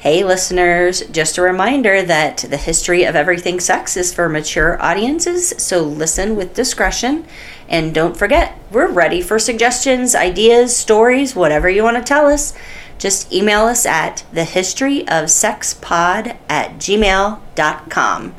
[0.00, 5.52] Hey, listeners, just a reminder that the history of everything sex is for mature audiences,
[5.58, 7.26] so listen with discretion.
[7.68, 12.54] And don't forget, we're ready for suggestions, ideas, stories, whatever you want to tell us.
[12.96, 18.34] Just email us at thehistoryofsexpod at gmail.com.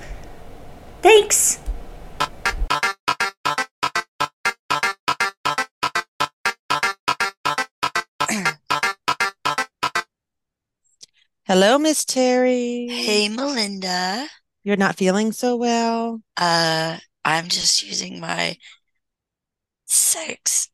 [1.04, 1.61] Thanks!
[11.52, 12.88] Hello, Miss Terry.
[12.90, 14.26] Hey, Melinda.
[14.64, 16.22] You're not feeling so well?
[16.38, 18.56] Uh, I'm just using my
[19.86, 20.70] sex,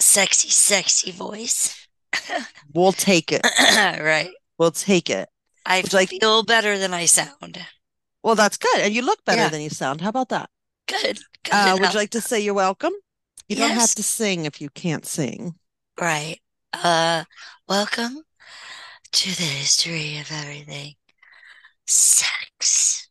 [0.00, 1.76] sexy, sexy voice.
[2.72, 3.42] We'll take it.
[4.00, 4.30] right.
[4.56, 5.28] We'll take it.
[5.66, 7.58] I Would like- feel better than I sound.
[8.22, 8.80] Well, that's good.
[8.80, 9.50] And you look better Yeah.
[9.50, 10.00] than you sound.
[10.00, 10.48] How about that?
[10.86, 11.18] Good.
[11.42, 12.94] Good Uh, would you like to say you're welcome?
[13.46, 15.56] You don't have to sing if you can't sing.
[16.00, 16.40] Right.
[16.72, 17.24] Uh,
[17.68, 18.22] welcome
[19.14, 20.94] to the history of everything.
[21.86, 23.08] Sex.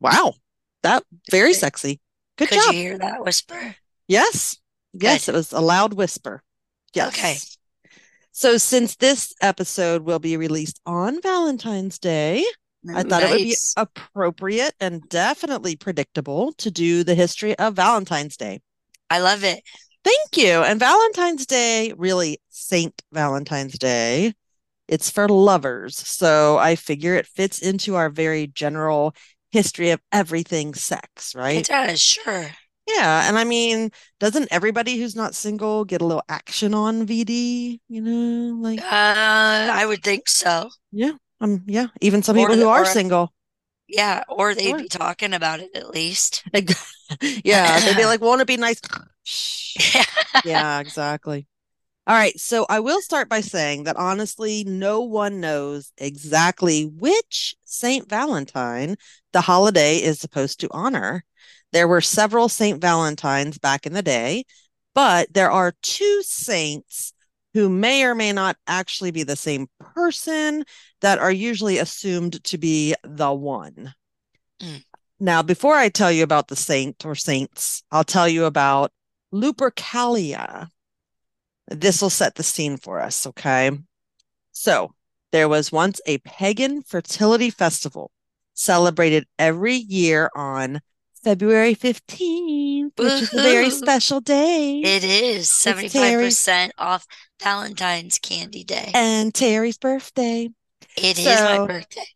[0.00, 0.34] Wow.
[0.82, 2.00] That very sexy.
[2.36, 2.74] Good Could job.
[2.74, 3.74] you hear that whisper?
[4.06, 4.58] Yes.
[4.92, 5.34] Yes, Good.
[5.34, 6.42] it was a loud whisper.
[6.94, 7.08] Yes.
[7.08, 7.36] Okay.
[8.32, 12.44] So since this episode will be released on Valentine's Day,
[12.94, 18.36] I thought it would be appropriate and definitely predictable to do the history of Valentine's
[18.36, 18.60] Day.
[19.10, 19.62] I love it.
[20.04, 20.62] Thank you.
[20.62, 24.34] And Valentine's Day, really Saint Valentine's Day,
[24.88, 25.96] it's for lovers.
[25.96, 29.14] So I figure it fits into our very general
[29.50, 31.58] history of everything sex, right?
[31.58, 32.50] It does, sure.
[32.86, 33.28] Yeah.
[33.28, 37.80] And I mean, doesn't everybody who's not single get a little action on VD?
[37.88, 38.84] You know, like, Uh,
[39.72, 40.70] I would think so.
[40.92, 41.12] yeah.
[41.40, 41.88] Um, yeah.
[42.00, 43.32] Even some Or people who are single.
[43.88, 44.78] Yeah, or they'd Sure.
[44.78, 46.44] be talking about it at least.
[47.44, 47.80] Yeah.
[47.80, 48.80] They'd be like, won't it be nice?
[49.94, 50.04] Yeah.
[50.44, 51.46] yeah, exactly.
[52.08, 57.56] All right, so I will start by saying that honestly, no one knows exactly which
[57.64, 58.96] Saint Valentine
[59.32, 61.24] the holiday is supposed to honor.
[61.72, 64.44] There were several Saint Valentines back in the day,
[64.94, 67.12] but there are two saints
[67.54, 70.64] who may or may not actually be the same person
[71.00, 73.94] that are usually assumed to be the one.
[74.62, 74.84] Mm.
[75.18, 78.92] Now, before I tell you about the saint or saints, I'll tell you about
[79.34, 80.68] Lupercalia.
[81.68, 83.70] This will set the scene for us, okay?
[84.52, 84.94] So,
[85.32, 88.10] there was once a pagan fertility festival
[88.54, 90.80] celebrated every year on
[91.22, 94.80] February 15th, which is a very special day.
[94.84, 97.06] It is 75% off
[97.42, 98.92] Valentine's Candy Day.
[98.94, 100.48] and Terry's birthday.
[100.96, 102.06] It is my birthday.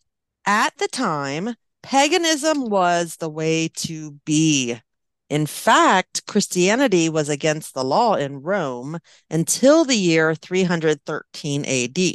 [0.46, 4.80] At the time, paganism was the way to be.
[5.30, 8.98] In fact, Christianity was against the law in Rome
[9.30, 12.14] until the year 313 AD.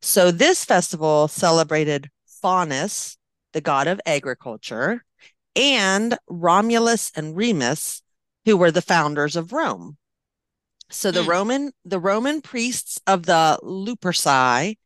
[0.00, 2.08] So this festival celebrated
[2.40, 3.18] Faunus,
[3.52, 5.04] the god of agriculture,
[5.56, 8.02] and Romulus and Remus,
[8.44, 9.96] who were the founders of Rome.
[10.88, 11.28] So the Hmm.
[11.28, 14.78] Roman the Roman priests of the Luperci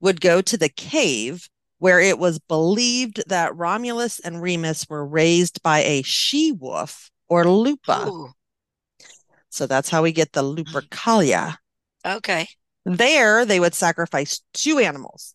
[0.00, 1.48] would go to the cave
[1.78, 7.44] where it was believed that Romulus and Remus were raised by a she wolf or
[7.44, 8.08] lupa.
[8.08, 8.30] Ooh,
[9.50, 11.56] So that's how we get the Lupercalia.
[12.04, 12.48] okay.
[12.84, 15.34] There, they would sacrifice two animals.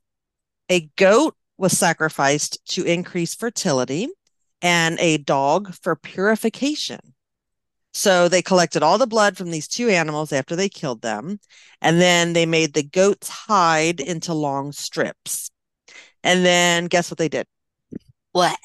[0.70, 4.09] A goat was sacrificed to increase fertility,
[4.62, 7.14] and a dog for purification.
[7.94, 11.40] So they collected all the blood from these two animals after they killed them,
[11.82, 15.52] and then they made the goat's hide into long strips.
[16.23, 17.45] And then guess what they did?
[18.31, 18.57] What?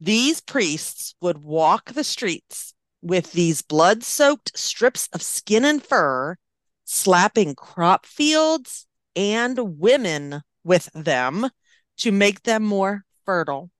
[0.00, 6.36] These priests would walk the streets with these blood soaked strips of skin and fur,
[6.84, 8.86] slapping crop fields
[9.16, 11.48] and women with them
[11.98, 13.70] to make them more fertile.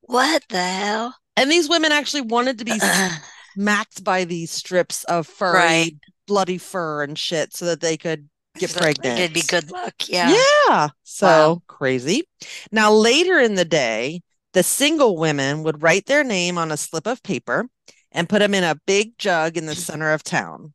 [0.00, 1.14] What the hell?
[1.36, 2.78] And these women actually wanted to be
[3.54, 5.96] smacked by these strips of furry, Right.
[6.26, 8.28] bloody fur and shit so that they could
[8.58, 9.18] get So, pregnant.
[9.18, 9.94] It'd be good luck.
[10.08, 10.34] Yeah.
[10.68, 10.88] Yeah.
[11.02, 11.62] So Wow.
[11.66, 12.28] crazy.
[12.70, 17.06] Now, later in the day, the single women would write their name on a slip
[17.06, 17.68] of paper
[18.12, 20.72] and put them in a big jug in the center of town.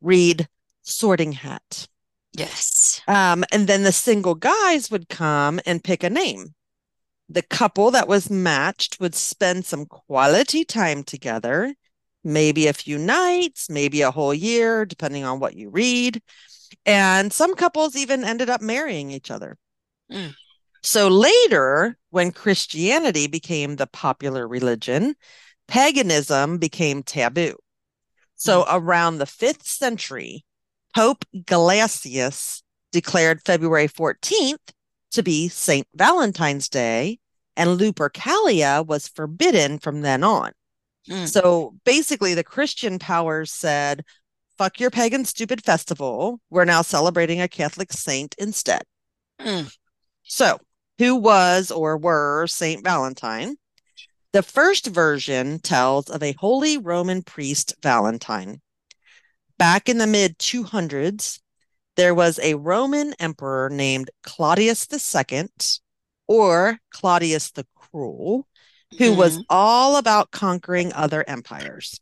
[0.00, 0.48] Read
[0.82, 1.88] sorting hat.
[2.32, 3.00] Yes.
[3.08, 6.54] Um, and then the single guys would come and pick a name.
[7.28, 11.74] The couple that was matched would spend some quality time together,
[12.24, 16.22] maybe a few nights, maybe a whole year, depending on what you read.
[16.86, 19.56] And some couples even ended up marrying each other.
[20.10, 20.34] Mm.
[20.82, 25.14] So later, when Christianity became the popular religion,
[25.68, 27.56] paganism became taboo.
[28.34, 30.44] So around the fifth century,
[30.94, 34.72] Pope Gelasius declared February 14th
[35.12, 35.86] to be St.
[35.94, 37.18] Valentine's Day,
[37.56, 40.52] and Lupercalia was forbidden from then on.
[41.08, 41.28] Mm.
[41.28, 44.04] So basically, the Christian powers said,
[44.60, 46.38] fuck your pagan stupid festival.
[46.50, 48.82] We're now celebrating a Catholic saint instead.
[49.40, 49.74] Mm.
[50.22, 50.58] So,
[50.98, 53.56] who was or were Saint Valentine?
[54.34, 58.60] The first version tells of a holy Roman priest, Valentine.
[59.56, 61.40] Back in the mid 200s,
[61.96, 65.48] there was a Roman emperor named Claudius II,
[66.28, 68.46] or Claudius the Cruel,
[68.98, 69.44] who was Mhm.
[69.48, 71.98] all about conquering other empires.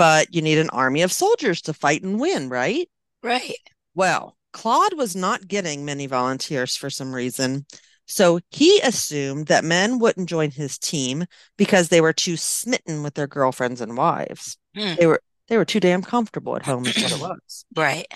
[0.00, 2.88] But you need an army of soldiers to fight and win, right?
[3.22, 3.58] Right.
[3.94, 7.66] Well, Claude was not getting many volunteers for some reason.
[8.06, 11.26] So he assumed that men wouldn't join his team
[11.58, 14.56] because they were too smitten with their girlfriends and wives.
[14.74, 14.94] Hmm.
[14.98, 17.66] They were they were too damn comfortable at home is what it was.
[17.76, 18.06] Right.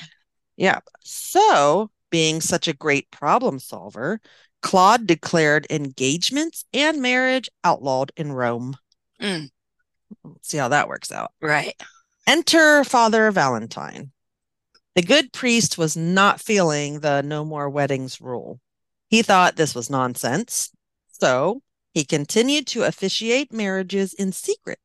[0.56, 0.78] Yeah.
[1.02, 4.22] So, being such a great problem solver,
[4.62, 8.74] Claude declared engagements and marriage outlawed in Rome.
[9.20, 9.50] Mm.
[10.22, 11.32] Let's see how that works out.
[11.40, 11.74] Right.
[12.26, 14.12] Enter Father Valentine.
[14.94, 18.60] The good priest was not feeling the no more weddings rule.
[19.08, 20.70] He thought this was nonsense,
[21.10, 21.62] so
[21.92, 24.78] he continued to officiate marriages in secret.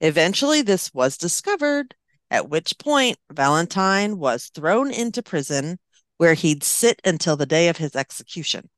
[0.00, 1.94] Eventually, this was discovered,
[2.30, 5.78] at which point Valentine was thrown into prison
[6.16, 8.68] where he'd sit until the day of his execution.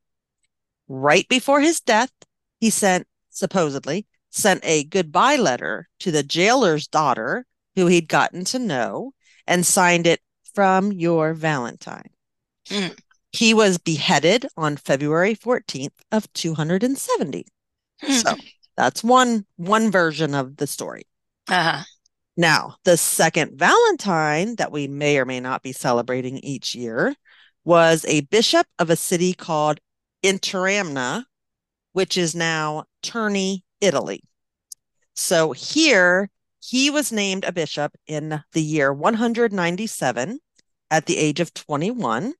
[0.88, 2.12] Right before his death,
[2.60, 7.46] he sent, supposedly, sent a goodbye letter to the jailer's daughter,
[7.76, 9.12] who he'd gotten to know,
[9.46, 10.20] and signed it
[10.54, 12.10] from your Valentine.
[12.68, 12.98] Mm.
[13.30, 17.46] He was beheaded on February 14th of 270.
[18.08, 18.34] So
[18.76, 21.04] that's one one version of the story.
[21.48, 21.84] Uh-huh.
[22.36, 27.14] Now, the second Valentine that we may or may not be celebrating each year
[27.64, 29.78] was a bishop of a city called
[30.24, 31.24] Interamna,
[31.92, 34.22] which is now Terni, Italy.
[35.14, 36.30] So here
[36.60, 40.38] he was named a bishop in the year 197
[40.90, 42.34] at the age of 21.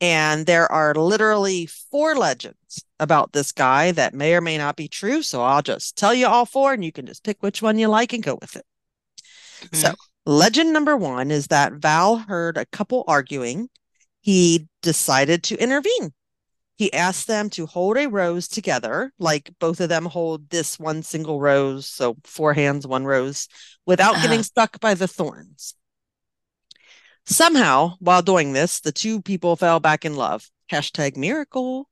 [0.00, 4.88] And there are literally four legends about this guy that may or may not be
[4.88, 5.22] true.
[5.22, 7.88] So I'll just tell you all four and you can just pick which one you
[7.88, 8.64] like and go with it.
[9.70, 9.76] Hmm.
[9.76, 9.94] So,
[10.26, 13.70] legend number one is that Val heard a couple arguing.
[14.20, 16.12] He decided to intervene.
[16.76, 21.02] He asked them to hold a rose together, like both of them hold this one
[21.02, 23.48] single rose, so four hands, one rose,
[23.86, 24.42] without getting Uh-huh.
[24.42, 25.74] stuck by the thorns.
[27.24, 30.50] Somehow, while doing this, the two people fell back in love.
[30.70, 31.88] Hashtag miracle.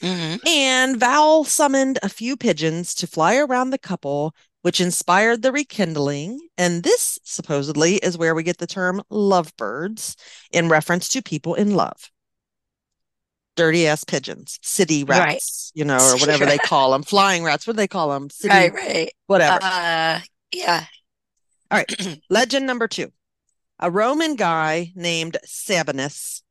[0.00, 0.46] Mhm.
[0.46, 6.38] And Val summoned a few pigeons to fly around the couple, which inspired the rekindling.
[6.56, 10.14] And this supposedly is where we get the term lovebirds
[10.52, 12.10] in reference to people in love.
[13.58, 15.18] Dirty ass pigeons, city Right.
[15.34, 17.66] rats, you know, or whatever they call them, flying rats.
[17.66, 18.30] What do they call them?
[18.30, 19.10] City, Right, right.
[19.26, 19.58] whatever.
[19.60, 20.20] Uh,
[20.52, 20.84] yeah.
[21.70, 22.20] All right.
[22.30, 23.10] Legend number two
[23.80, 26.42] a Roman guy named Sabinus.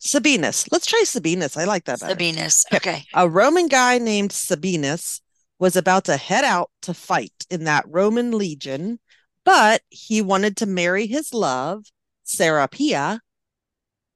[0.00, 0.66] Sabinus.
[0.72, 1.58] Let's try Sabinus.
[1.58, 2.14] I like that better.
[2.14, 2.64] Sabinus.
[2.72, 3.04] Okay.
[3.12, 5.20] A Roman guy named Sabinus
[5.58, 8.98] was about to head out to fight in that Roman legion,
[9.44, 11.84] but he wanted to marry his love,
[12.24, 13.20] Serapia.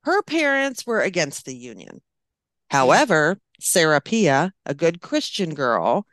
[0.05, 2.01] Her parents were against the union.
[2.75, 6.09] However, Serapia, a good Christian girl,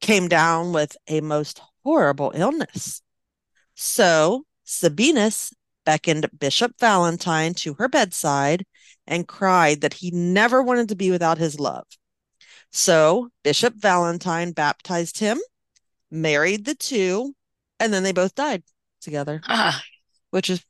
[0.00, 3.02] came down with a most horrible illness.
[3.74, 5.52] So Sabinus
[5.84, 8.64] beckoned Bishop Valentine to her bedside
[9.06, 11.84] and cried that he never wanted to be without his love.
[12.72, 15.38] So Bishop Valentine baptized him,
[16.10, 17.34] married the two,
[17.78, 18.62] and then they both died
[19.02, 19.82] together, Ah,
[20.30, 20.64] which is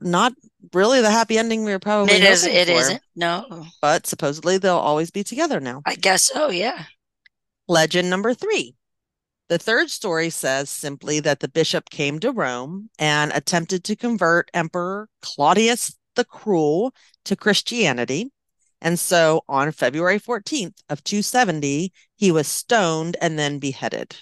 [0.00, 0.34] not
[0.72, 2.44] really the happy ending we were probably it is.
[2.44, 3.02] It isn't.
[3.16, 5.82] No, But supposedly they'll always be together now.
[5.86, 6.50] I guess so.
[6.50, 6.84] Yeah.
[7.66, 8.74] Legend number three.
[9.48, 14.50] The third story says simply that the bishop came to Rome and attempted to convert
[14.52, 16.94] Emperor Claudius the Cruel
[17.24, 18.30] to Christianity.
[18.80, 24.16] And so on February 14th of 270, he was stoned and then beheaded.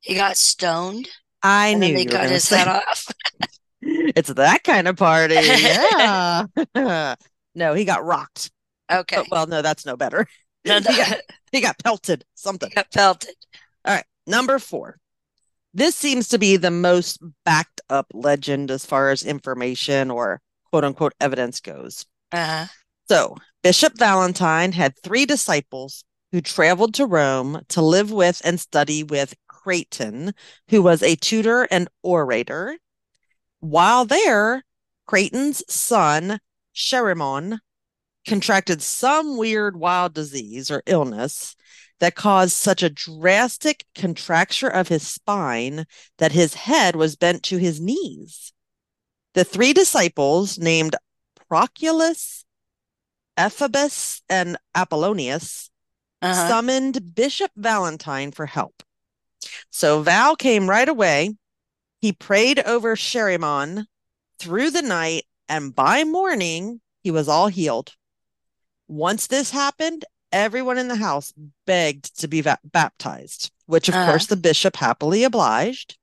[0.00, 1.08] He got stoned
[1.42, 3.06] I knew they cut his head off.
[4.14, 5.36] it's that kind of party.
[5.40, 6.46] Yeah.
[7.54, 8.50] no, he got rocked.
[8.90, 9.16] Okay.
[9.18, 10.26] Oh, well, no, that's no better.
[10.64, 11.20] No, no, he, got,
[11.52, 12.70] he got pelted, something.
[12.74, 13.34] got pelted.
[13.84, 14.98] All right, number four.
[15.74, 20.40] This seems to be the most backed up legend as far as information or
[20.70, 22.06] quote unquote evidence goes.
[22.32, 22.66] Uh,
[23.08, 29.02] So, Bishop Valentine had three disciples who traveled to Rome to live with and study
[29.02, 30.32] with Craton,
[30.70, 32.78] who was a tutor and orator.
[33.60, 34.64] While there,
[35.06, 36.40] Craton's son,
[36.74, 37.58] Cherimon,
[38.26, 41.54] contracted some weird wild disease or illness
[42.00, 45.86] that caused such a drastic contracture of his spine
[46.18, 48.52] that his head was bent to his knees.
[49.34, 50.96] The three disciples, named
[51.50, 52.44] Proculus,
[53.38, 55.70] Ephebus, and Apollonius,
[56.22, 56.48] Uh-huh.
[56.48, 58.82] summoned Bishop Valentine for help.
[59.70, 61.36] So Val came right away.
[62.06, 63.88] He prayed over Sherrimon
[64.38, 67.96] through the night, and by morning, he was all healed.
[68.86, 71.34] Once this happened, everyone in the house
[71.66, 74.06] begged to be va- baptized, which of Uh-huh.
[74.06, 75.98] course the bishop happily obliged.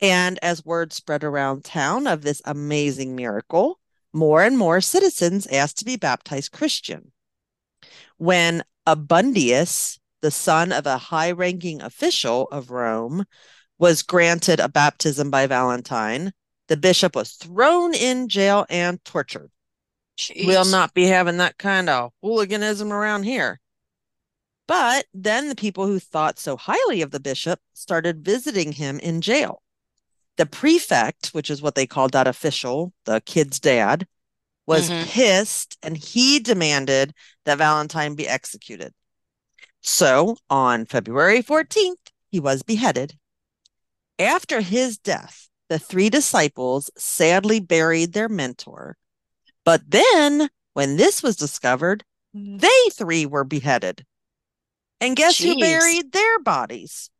[0.00, 3.78] And as word spread around town of this amazing miracle,
[4.12, 7.12] more and more citizens asked to be baptized Christian.
[8.16, 13.24] When Abundius, the son of a high ranking official of Rome,
[13.82, 16.32] was granted a baptism by Valentine,
[16.68, 19.50] the bishop was thrown in jail and tortured.
[20.36, 23.60] We'll not be having that kind of hooliganism around here.
[24.68, 29.20] But then the people who thought so highly of the bishop started visiting him in
[29.20, 29.64] jail.
[30.36, 34.06] The prefect, which is what they called that official, the kid's dad,
[34.64, 35.06] was Mhm.
[35.08, 37.14] pissed and he demanded
[37.46, 38.94] that Valentine be executed.
[39.80, 43.18] So on February 14th, he was beheaded.
[44.18, 48.96] After his death, the three disciples sadly buried their mentor.
[49.64, 52.04] But then, when this was discovered,
[52.36, 52.58] mm-hmm.
[52.58, 54.04] they three were beheaded.
[55.00, 57.10] And guess who buried their bodies?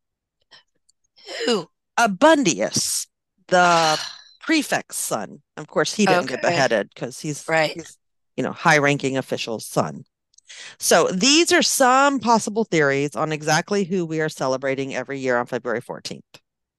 [1.46, 1.68] Who?
[1.98, 3.06] Abundius,
[3.48, 3.98] the
[4.40, 5.42] prefect's son.
[5.56, 7.72] Of course, he didn't get beheaded because he's, Right.
[7.72, 7.96] he's,
[8.36, 10.04] you know, high-ranking official's son.
[10.78, 15.46] So these are some possible theories on exactly who we are celebrating every year on
[15.46, 16.20] February 14th.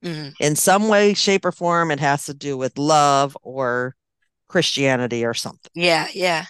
[0.04, 0.34] Mhm.
[0.40, 3.96] In some way, shape, or form, it has to do with love or
[4.48, 5.72] Christianity or something.
[5.74, 6.46] Yeah, yeah.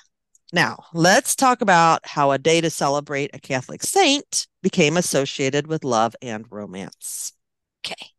[0.51, 5.83] Now, let's talk about how a day to celebrate a Catholic saint became associated with
[5.83, 7.33] love and romance.
[7.85, 8.11] Okay.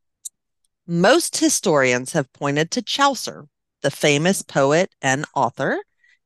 [0.87, 3.47] Most historians have pointed to Chaucer,
[3.83, 5.79] the famous poet and author,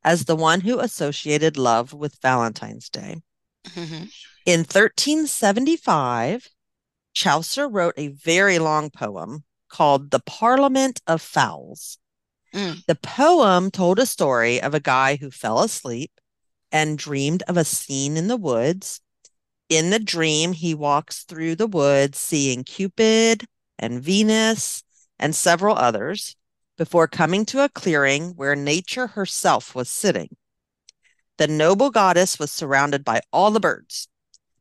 [0.02, 3.22] as the one who associated love with Valentine's Day.
[3.64, 4.10] Mhm.
[4.46, 6.48] In 1375,
[7.18, 11.98] Chaucer wrote a very long poem called The Parliament of Fowls.
[12.54, 12.86] Mm.
[12.86, 16.12] The poem told a story of a guy who fell asleep
[16.70, 19.00] and dreamed of a scene in the woods.
[19.68, 23.46] In the dream, he walks through the woods seeing Cupid
[23.80, 24.84] and Venus
[25.18, 26.36] and several others
[26.76, 30.36] before coming to a clearing where nature herself was sitting.
[31.36, 34.06] The noble goddess was surrounded by all the birds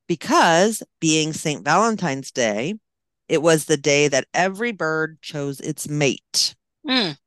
[0.07, 1.63] because, being St.
[1.63, 2.75] Valentine's Day,
[3.27, 6.55] it was the day that every bird chose its mate.
[6.87, 7.17] Mm.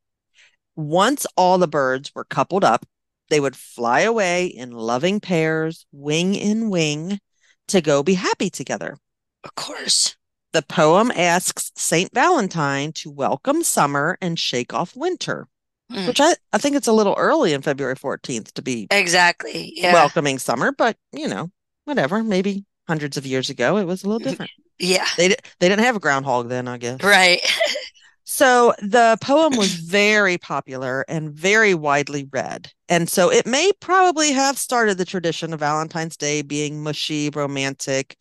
[0.77, 2.87] Once all the birds were coupled up,
[3.29, 7.21] they would fly away in loving pairs, wing in wing,
[7.69, 8.97] to go be happy together.
[9.45, 10.17] Of course.
[10.53, 12.13] The poem asks St.
[12.13, 15.47] Valentine to welcome summer and shake off winter,
[15.93, 16.07] Mm.
[16.07, 19.73] which I, I think it's a little early in February 14th to be Exactly.
[19.77, 19.93] Yeah.
[19.93, 21.51] welcoming summer, but you know,
[21.85, 22.23] whatever.
[22.23, 24.51] Maybe hundreds of years ago it was a little different.
[24.81, 25.07] yeah.
[25.17, 27.01] They, they didn't have a groundhog then, I guess.
[27.03, 27.41] Right.
[28.25, 32.71] So the poem was very popular and very widely read.
[32.89, 38.17] And so it may probably have started the tradition of Valentine's Day being mushy, romantic,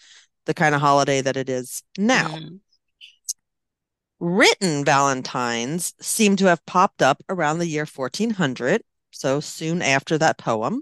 [0.48, 2.28] the kind of holiday that it is now.
[2.28, 2.60] Mhm.
[4.20, 10.40] Written Valentines seem to have popped up around the year 1400, so soon after that
[10.40, 10.82] poem.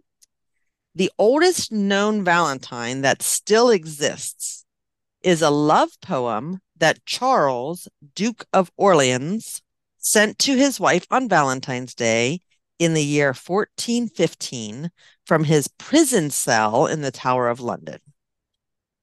[0.98, 4.66] The oldest known Valentine that still exists
[5.22, 9.62] is a love poem that Charles, Duke of Orleans,
[10.00, 12.42] sent to his wife on Valentine's Day
[12.80, 14.90] in the year 1415
[15.24, 18.00] from his prison cell in the Tower of London.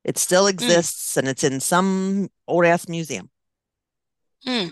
[0.03, 3.31] It still exists and it's in some old ass museum.
[4.45, 4.71] Hmm.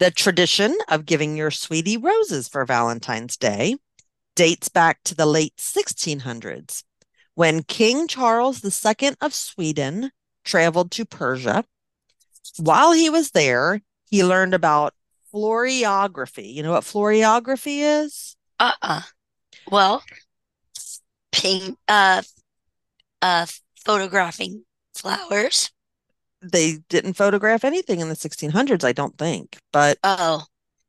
[0.00, 3.76] The tradition of giving your sweetie roses for Valentine's Day
[4.34, 6.84] dates back to the late 1600s
[7.34, 10.10] when King Charles II of Sweden
[10.44, 11.64] traveled to Persia.
[12.58, 14.94] While he was there, he learned about
[15.32, 16.52] floriography.
[16.52, 18.36] You know what floriography is?
[18.60, 19.02] Uh-uh.
[19.70, 20.04] Well,
[21.32, 22.22] ping uh
[23.22, 23.46] uh
[23.84, 24.64] photographing
[24.94, 25.70] flowers.
[26.42, 30.44] They didn't photograph anything in the 1600s, I don't think, but Oh,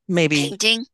[0.07, 0.85] maybe painting.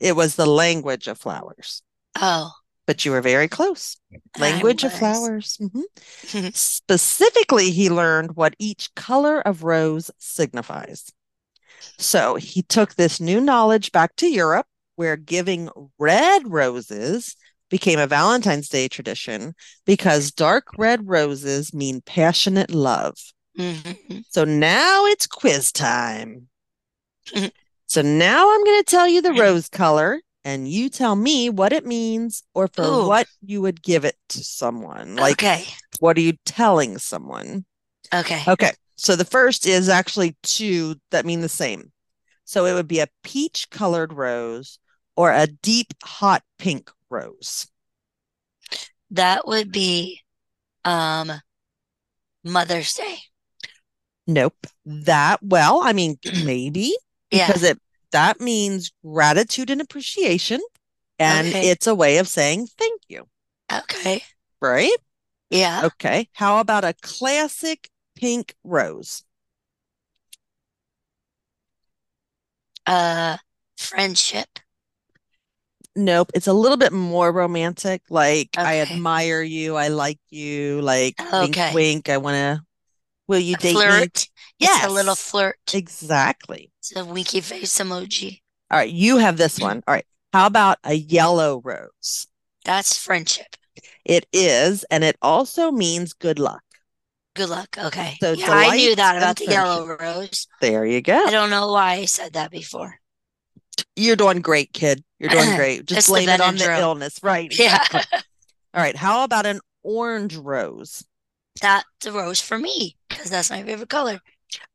[0.00, 1.82] It was the language of flowers.
[2.16, 2.52] Oh,
[2.86, 3.96] But you were very close.
[4.38, 5.58] Language of flowers.
[5.60, 6.54] Mhm.
[6.54, 11.04] Specifically, he learned what each color of rose signifies.
[11.98, 14.66] So he took this new knowledge back to Europe,
[14.96, 17.36] where giving red roses
[17.68, 19.54] became a Valentine's Day tradition
[19.86, 23.16] because dark red roses mean passionate love.
[23.56, 24.24] Mhm.
[24.30, 26.48] So now it's quiz time.
[27.90, 31.72] So now I'm going to tell you the rose color, and you tell me what
[31.72, 33.08] it means or for Ooh.
[33.08, 35.16] what you would give it to someone.
[35.16, 35.64] Like, okay.
[35.98, 37.64] what are you telling someone?
[38.14, 38.44] Okay.
[38.46, 38.70] Okay.
[38.94, 41.90] So the first is actually two that mean the same.
[42.44, 44.78] So it would be a peach colored rose
[45.16, 47.66] or a deep hot pink rose.
[49.10, 50.20] That would be
[50.84, 51.32] um
[52.44, 53.16] Mother's Day.
[54.28, 54.68] Nope.
[54.86, 56.94] That, well, I mean, maybe
[57.30, 57.48] Yeah.
[57.48, 57.78] because it
[58.12, 60.60] that means gratitude and appreciation.
[61.18, 61.70] And Okay.
[61.70, 63.28] it's a way of saying thank you,
[63.72, 64.22] Okay.
[64.60, 64.96] right?
[65.50, 65.86] Yeah.
[65.86, 66.28] Okay.
[66.34, 69.24] How about a classic pink rose?
[72.86, 73.38] Uh
[73.76, 74.58] friendship.
[75.96, 76.30] Nope.
[76.34, 78.02] It's a little bit more romantic.
[78.10, 79.76] Like, I admire you.
[79.76, 80.80] I like you.
[80.80, 81.74] Like, Okay.
[81.74, 82.08] wink.
[82.08, 82.62] I want to,
[83.28, 83.82] will you A date me?
[83.84, 84.28] flirt.
[84.60, 85.58] It's a little flirt.
[85.74, 86.69] Exactly.
[86.80, 88.40] It's a winky face emoji.
[88.70, 88.90] All right.
[88.90, 89.82] You have this one.
[89.86, 90.06] All right.
[90.32, 92.26] How about a yellow rose?
[92.64, 93.56] That's friendship.
[94.04, 96.62] It is, and it also means good luck.
[97.36, 97.76] Good luck.
[97.78, 98.16] Okay.
[98.20, 100.46] So yeah, I knew that about the yellow rose.
[100.60, 101.24] There you go.
[101.26, 102.96] I don't know why I said that before.
[103.96, 105.04] You're doing great, kid.
[105.18, 105.86] You're doing great.
[105.86, 107.20] Just blame it on the illness.
[107.22, 107.52] Right.
[107.58, 107.76] Yeah.
[107.76, 108.18] exactly.
[108.74, 108.96] All right.
[108.96, 111.04] How about an orange rose?
[111.60, 114.20] That's a rose for me because that's my favorite color.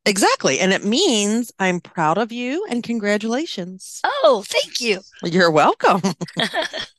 [0.05, 0.59] Exactly.
[0.59, 4.01] And it means I'm proud of you and congratulations.
[4.03, 5.01] Oh, thank you.
[5.23, 6.01] You're welcome.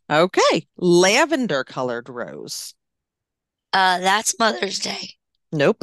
[0.08, 0.68] Okay.
[0.76, 2.74] Lavender colored rose.
[3.72, 5.10] Uh, that's Mother's Day.
[5.50, 5.82] Nope.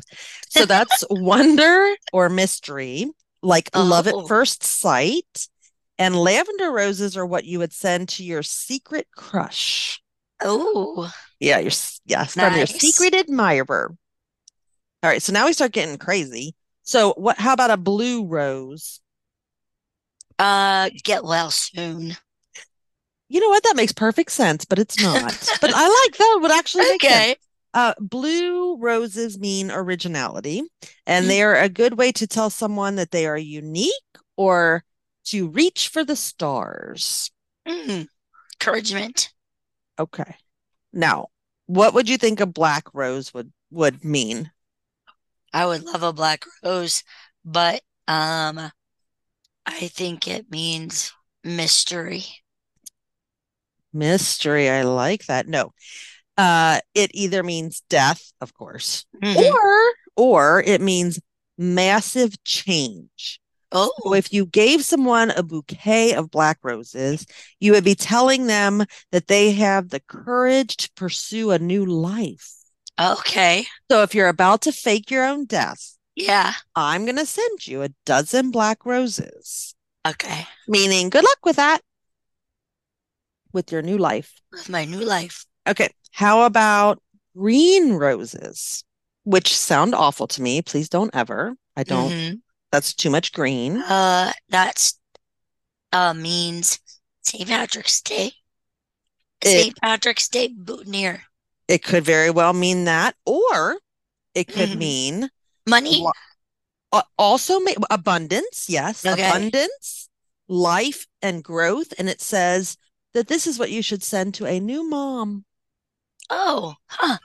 [0.50, 3.08] So that's wonder or mystery,
[3.42, 4.26] like love at Oh.
[4.26, 5.50] first sight.
[6.00, 10.02] And lavender roses are what you would send to your secret crush.
[10.42, 11.72] Oh, Yeah, your
[12.06, 13.94] yes, from your secret admirer.
[15.04, 16.56] All right, so now we start getting crazy.
[16.84, 19.00] So what how about a blue rose?
[20.40, 22.18] uh, get well soon.
[23.30, 23.64] You know what?
[23.64, 25.34] That makes perfect sense, but it's not.
[25.62, 27.14] But I like that would actually make sense.
[27.14, 27.36] Okay.
[27.74, 30.62] Uh, blue roses mean originality,
[31.08, 31.30] and Mhm.
[31.30, 33.94] they are a good way to tell someone that they are unique
[34.38, 34.84] or
[35.26, 37.32] to reach for the stars.
[37.68, 38.08] Mm.
[38.62, 39.34] Encouragement.
[39.98, 40.36] Okay.
[40.92, 41.30] Now,
[41.66, 44.52] what would you think a black rose would would mean?
[45.54, 47.04] I would love a black rose,
[47.46, 48.72] but um,
[49.66, 51.14] I think it means
[51.44, 52.26] mystery.
[53.94, 54.70] Mystery.
[54.70, 55.48] I like that.
[55.48, 55.72] No.
[56.38, 59.52] Uh, it either means death, of course, Mhm.
[59.54, 61.20] or or it means
[61.58, 63.40] massive change.
[63.72, 67.26] So Oh, if you gave someone a bouquet of black roses,
[67.60, 72.52] you would be telling them that they have the courage to pursue a new life.
[73.00, 73.66] Okay.
[73.92, 76.54] So if you're about to fake your own death, Yeah.
[76.76, 79.76] I'm going to send you a dozen black roses,
[80.08, 80.48] Okay.
[80.68, 81.82] meaning good luck with that,
[83.52, 84.34] with your new life.
[84.52, 85.46] With my new life.
[85.68, 85.90] Okay.
[86.12, 87.02] How about
[87.36, 88.84] green roses,
[89.24, 90.62] which sound awful to me?
[90.62, 91.56] Please don't ever.
[91.76, 92.42] I don't, Mhm.
[92.72, 93.78] that's too much green.
[93.82, 95.00] Uh, that's
[95.92, 96.80] uh means
[97.22, 97.48] St.
[97.48, 98.34] Patrick's Day.
[99.44, 99.76] St.
[99.82, 101.24] Patrick's Day boutonniere.
[101.68, 103.78] It could very well mean that, or
[104.34, 104.78] it could Mhm.
[104.78, 105.30] mean
[105.68, 106.06] Money.
[107.18, 108.70] Also abundance.
[108.70, 109.28] Yes, Okay.
[109.28, 110.10] abundance,
[110.48, 111.94] life, and growth.
[111.98, 112.78] And it says
[113.14, 115.46] that this is what you should send to a new mom.
[116.30, 117.18] Oh, huh.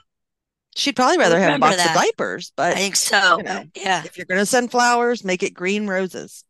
[0.75, 2.51] She'd probably rather have a box of that.
[2.55, 3.37] but I think so.
[3.37, 3.65] you know.
[3.75, 4.03] Yeah.
[4.05, 6.43] if you're going to send flowers, make it green roses.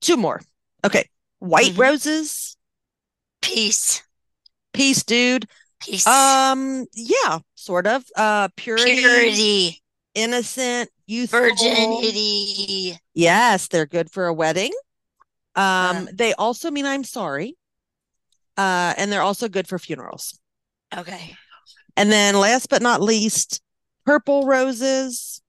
[0.00, 0.42] Two more.
[0.84, 1.08] Okay.
[1.38, 1.78] White Mhm.
[1.78, 2.56] roses.
[3.40, 4.02] Peace.
[4.72, 5.48] Peace, dude.
[5.86, 6.06] Peace.
[6.06, 8.04] Um, yeah, sort of.
[8.16, 9.82] Uh, purity, Purity.
[10.14, 11.40] innocent, youthful.
[11.40, 12.98] Virginity.
[13.14, 14.72] Yes, they're good for a wedding.
[15.54, 17.56] Um, they also mean I'm sorry.
[18.56, 20.38] Uh, and they're also good for funerals.
[20.96, 21.36] Okay.
[21.96, 23.62] And then last but not least,
[24.04, 25.40] purple roses.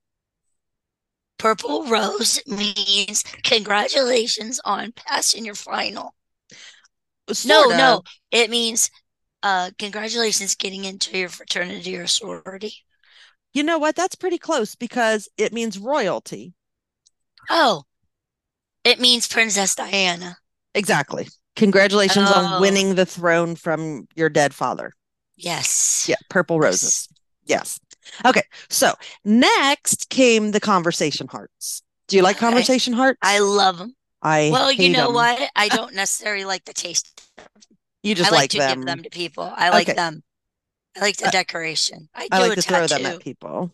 [1.38, 6.14] Purple rose means congratulations on passing your final.
[7.28, 7.96] No, Sort no.
[7.98, 8.06] of.
[8.30, 8.90] It means
[9.42, 12.74] uh congratulations getting into your fraternity or sorority.
[13.54, 13.96] You know what?
[13.96, 16.54] That's pretty close because it means royalty.
[17.50, 17.84] Oh.
[18.84, 20.38] It means Princess Diana.
[20.74, 21.28] Exactly.
[21.56, 22.60] Congratulations on Oh.
[22.60, 24.92] winning the throne from your dead father.
[25.36, 26.06] Yes.
[26.08, 27.08] Yeah, purple roses.
[27.44, 27.80] Yes.
[28.24, 28.42] Okay.
[28.68, 31.82] So next came the conversation hearts.
[32.06, 32.46] Do you like Okay.
[32.46, 33.18] conversation hearts?
[33.22, 33.94] I love them.
[34.22, 35.14] I Well, you know know 'em.
[35.14, 35.50] what?
[35.56, 37.20] I don't necessarily like the taste.
[38.02, 38.78] You just I like, like to them.
[38.78, 39.52] give them to people.
[39.56, 39.96] I like Okay.
[39.96, 40.22] them.
[40.96, 42.08] I like the decoration.
[42.14, 43.72] I I like a to throw them at people.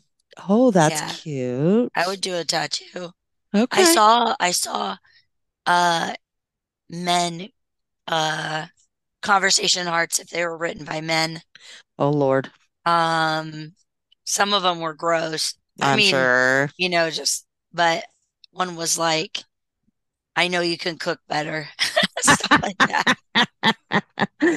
[0.49, 1.13] Oh, that's Yeah.
[1.23, 1.93] cute.
[1.95, 3.13] I would do a tattoo.
[3.55, 3.83] Okay.
[3.83, 4.97] I saw I saw
[5.67, 6.15] uh
[6.91, 7.49] men
[8.09, 8.67] uh
[9.23, 11.43] conversation hearts if they were written by men.
[11.99, 12.51] Oh Lord.
[12.85, 13.75] Um
[14.25, 15.55] some of them were gross.
[15.81, 16.71] I I'm mean, sure.
[16.77, 18.05] you know, just but
[18.53, 19.45] one was like,
[20.37, 21.69] I know you can cook better.
[22.21, 23.19] Stuff like that.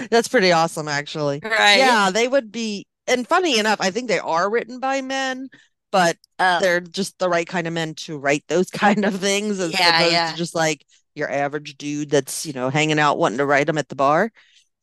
[0.09, 1.41] That's pretty awesome, actually.
[1.43, 1.77] Right.
[1.77, 5.49] Yeah, they would be, and funny enough, I think they are written by men,
[5.91, 9.59] but Oh, they're just the right kind of men to write those kind of things
[9.59, 10.31] as Yeah, opposed yeah.
[10.31, 13.77] to just like your average dude that's, you know, hanging out wanting to write them
[13.77, 14.31] at the bar.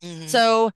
[0.03, 0.29] mhm.
[0.29, 0.71] So,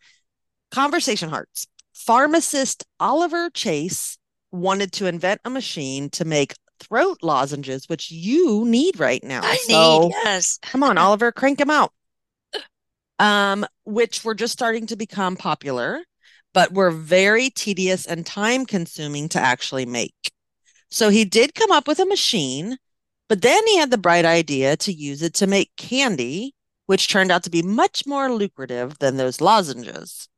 [0.71, 1.67] conversation hearts.
[1.95, 4.19] Pharmacist Oliver Chase
[4.53, 9.43] wanted to invent a machine to make throat lozenges, which you need right now.
[9.43, 10.59] I So, need, yes.
[10.63, 11.93] come on, Oliver, crank them out.
[13.19, 16.05] Um, which were just starting to become popular,
[16.55, 20.33] but were very tedious and time consuming to actually make.
[20.91, 22.79] So he did come up with a machine,
[23.29, 26.55] but then he had the bright idea to use it to make candy,
[26.87, 30.29] which turned out to be much more lucrative than those lozenges.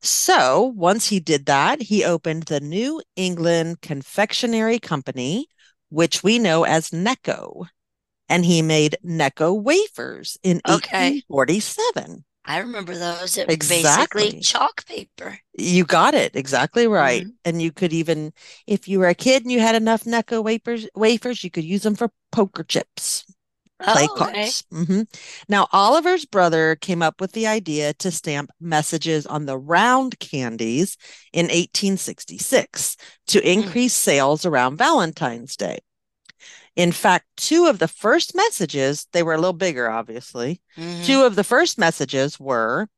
[0.00, 5.48] So once he did that, he opened the New England Confectionery Company,
[5.88, 7.66] which we know as Necco,
[8.28, 11.24] and he made Necco wafers in Okay.
[11.26, 12.24] 1847.
[12.46, 13.36] I remember those.
[13.36, 13.66] It was Exactly.
[13.66, 15.40] basically chalk paper.
[15.56, 17.26] You got it exactly right.
[17.26, 17.34] Mhm.
[17.44, 18.32] And you could even,
[18.66, 21.82] if you were a kid and you had enough Necco wafers, wafers, you could use
[21.82, 23.24] them for poker chips,
[23.86, 24.56] play Oh, okay.
[24.56, 24.64] cards.
[24.72, 25.02] hmm
[25.48, 30.96] Now, Oliver's brother came up with the idea to stamp messages on the round candies
[31.32, 32.96] in 1866
[33.28, 33.52] to Hmm.
[33.52, 35.80] increase sales around Valentine's Day.
[36.76, 40.60] In fact, two of the first messages, they were a little bigger, obviously.
[40.76, 41.04] Mhm.
[41.06, 42.88] Two of the first messages were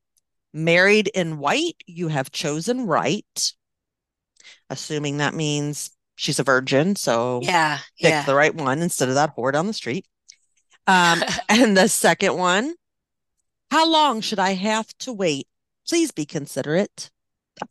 [0.52, 3.52] married in white, you have chosen right.
[4.70, 8.24] Assuming that means she's a virgin, so Yeah, pick yeah.
[8.24, 10.06] the right one instead of that whore down the street.
[10.86, 12.74] Um, and the second one,
[13.70, 15.48] how long should I have to wait?
[15.86, 17.10] Please be considerate.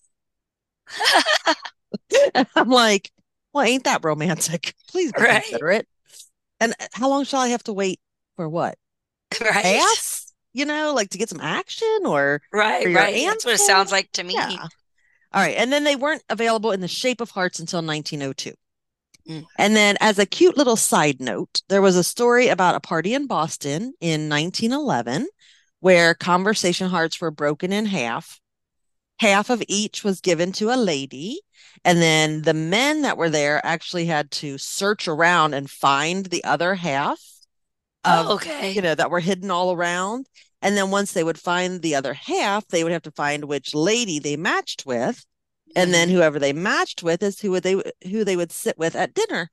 [2.55, 3.11] I'm like,
[3.53, 4.75] well, ain't that romantic?
[4.87, 5.41] Please be Right.
[5.43, 5.87] considerate.
[6.59, 7.99] And uh, how long shall I have to wait
[8.35, 8.77] for what?
[9.41, 9.65] Right.
[9.65, 10.33] Ass?
[10.53, 13.25] You know, like to get some action or Right, right.
[13.25, 14.33] That's what it sounds like to me.
[14.35, 14.67] yeah.
[15.33, 15.55] All right.
[15.57, 18.53] And then they weren't available in the shape of hearts until 1902.
[19.27, 19.45] Mm.
[19.57, 23.13] And then, as a cute little side note, there was a story about a party
[23.13, 25.27] in Boston in 1911
[25.79, 28.39] where conversation hearts were broken in half.
[29.19, 31.41] Half of each was given to a lady.
[31.83, 36.43] And then the men that were there actually had to search around and find the
[36.43, 37.19] other half
[38.03, 38.71] of Oh, okay.
[38.71, 40.27] you know, that were hidden all around.
[40.61, 43.73] And then once they would find the other half, they would have to find which
[43.73, 45.25] lady they matched with.
[45.75, 46.13] And then Mhm.
[46.13, 49.51] whoever they matched with is who would they who they would sit with at dinner.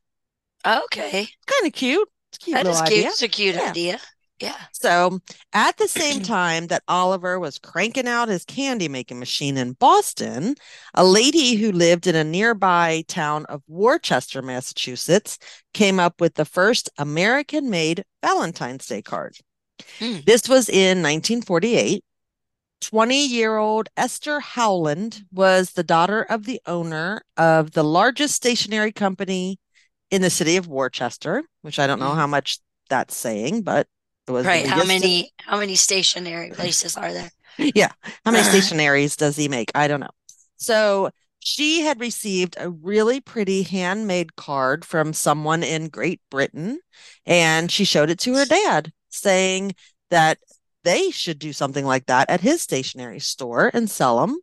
[0.64, 1.28] Okay.
[1.46, 2.08] Kind of cute.
[2.30, 2.92] It's a cute That is cute.
[2.92, 3.08] idea.
[3.08, 3.70] It's a cute Yeah.
[3.70, 4.00] idea.
[4.42, 4.56] Yeah.
[4.72, 5.20] So
[5.52, 10.56] at the same time that Oliver was cranking out his candy making machine in Boston,
[10.94, 15.38] a lady who lived in a nearby town of Worcester, Massachusetts,
[15.72, 19.36] came up with the first American made Valentine's Day card.
[20.00, 20.18] Hmm.
[20.26, 22.04] This was in 1948.
[22.80, 28.90] 20 year old Esther Howland was the daughter of the owner of the largest stationery
[28.90, 29.58] company
[30.10, 32.16] in the city of Worcester, which I don't know Mm.
[32.16, 33.86] how much that's saying, but
[34.28, 34.66] was Right.
[34.66, 37.30] How many how many stationary places are there?
[37.58, 37.92] yeah.
[38.24, 39.70] How many stationaries does he make?
[39.74, 40.10] I don't know.
[40.56, 46.78] So she had received a really pretty handmade card from someone in Great Britain,
[47.26, 49.74] and she showed it to her dad, saying
[50.10, 50.38] that
[50.84, 54.38] they should do something like that at his stationery store and sell them.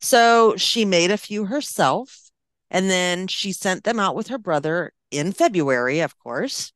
[0.00, 2.30] So she made a few herself,
[2.70, 6.72] and then she sent them out with her brother in February, of course,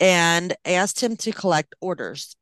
[0.00, 2.36] and asked him to collect orders.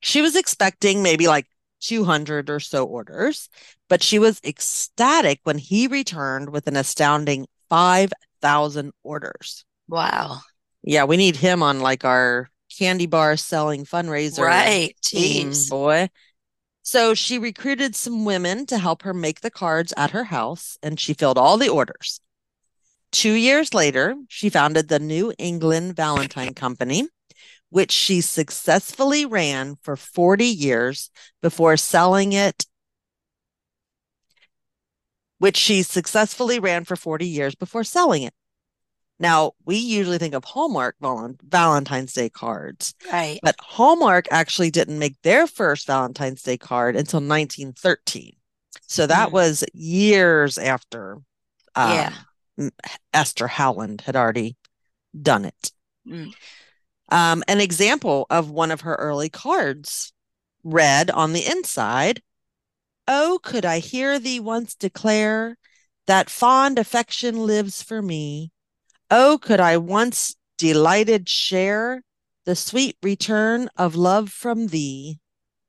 [0.00, 1.46] She was expecting maybe like
[1.80, 3.48] 200 or so orders,
[3.88, 9.64] but she was ecstatic when he returned with an astounding 5,000 orders.
[9.88, 10.38] Wow.
[10.82, 14.96] Yeah, we need him on like our candy bar selling fundraiser Right.
[15.02, 15.70] team, Jeez.
[15.70, 16.08] boy.
[16.82, 20.98] So she recruited some women to help her make the cards at her house, and
[20.98, 22.20] she filled all the orders.
[23.12, 27.06] Two years later, she founded the New England Valentine Company,
[27.68, 32.64] which she successfully ran for 40 years before selling it.
[35.38, 38.34] Which she successfully ran for 40 years before selling it.
[39.18, 43.38] Now, we usually think of Hallmark val- Valentine's Day cards, Right.
[43.42, 48.36] but Hallmark actually didn't make their first Valentine's Day card until 1913.
[48.86, 49.32] So that Mm.
[49.32, 51.18] was years after
[51.74, 52.12] um, Yeah.
[53.12, 54.56] Esther Howland had already
[55.20, 55.72] done it.
[56.06, 56.34] Mm.
[57.08, 60.12] Um, an example of one of her early cards
[60.64, 62.22] read on the inside
[63.08, 65.58] Oh, could I hear thee once declare
[66.06, 68.52] that fond affection lives for me?
[69.10, 72.02] Oh, could I once delighted share
[72.44, 75.18] the sweet return of love from thee?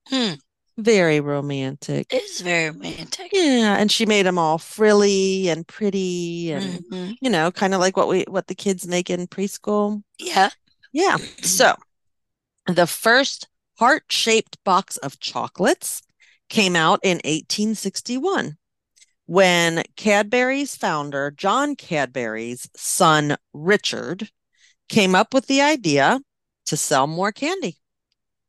[0.08, 0.34] Hmm.
[0.78, 2.12] Very romantic.
[2.12, 3.30] It is very romantic.
[3.32, 7.16] Yeah, and she made them all frilly and pretty and Mhm.
[7.22, 10.04] you know, kind of like what we what the kids make in preschool.
[10.18, 10.50] Yeah.
[10.92, 11.18] Yeah.
[11.44, 11.76] So
[12.68, 16.02] the first heart-shaped box of chocolates
[16.50, 18.58] came out in 1861
[19.26, 24.30] when Cadbury's founder, John Cadbury's son, Richard,
[24.90, 26.20] came up with the idea
[26.66, 27.78] to sell more candy.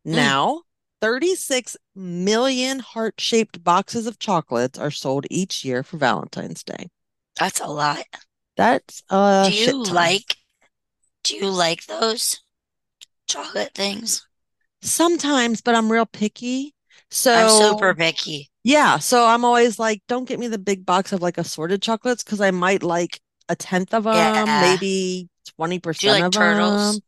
[0.04, 0.62] Now,
[1.04, 6.88] 36 million heart-shaped boxes of chocolates are sold each year for Valentine's Day.
[7.38, 8.04] That's a lot.
[8.56, 10.36] That's a Do you like
[11.24, 12.40] do you like those
[13.26, 14.26] chocolate things?
[14.80, 16.74] Sometimes, but I'm real picky.
[17.10, 18.48] So I'm super picky.
[18.62, 22.24] Yeah, so I'm always like, don't get me the big box of like assorted chocolates
[22.24, 24.72] because I might like a tenth of them, Yeah.
[24.72, 26.94] maybe 20% Do you like of turtles?
[26.94, 27.02] them.